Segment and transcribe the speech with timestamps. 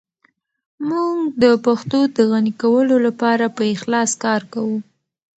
[0.89, 4.77] موږ د پښتو د غني کولو لپاره په اخلاص کار کوو.